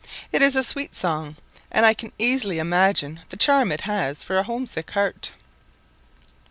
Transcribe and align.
It 0.31 0.41
is 0.41 0.55
a 0.55 0.63
sweet 0.63 0.95
song, 0.95 1.35
and 1.69 1.85
I 1.85 1.93
can 1.93 2.11
easily 2.17 2.57
imagine 2.57 3.19
the 3.29 3.37
charm 3.37 3.71
it 3.71 3.81
has 3.81 4.23
for 4.23 4.35
a 4.37 4.41
home 4.41 4.65
sick 4.65 4.89
heart. 4.89 5.33